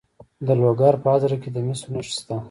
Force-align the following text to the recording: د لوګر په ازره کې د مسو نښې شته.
د 0.47 0.47
لوګر 0.61 0.93
په 1.03 1.07
ازره 1.15 1.37
کې 1.41 1.49
د 1.51 1.57
مسو 1.67 1.87
نښې 1.93 2.11
شته. 2.19 2.35